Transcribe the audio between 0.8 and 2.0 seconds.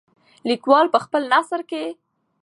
په خپل نثر کې.